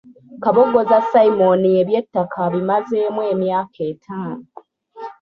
[0.43, 4.45] Kabogoza Simon eby'ettaka abimazeemu emyaka etaano.